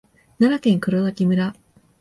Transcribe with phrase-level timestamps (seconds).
[0.39, 1.53] 奈良県黒滝村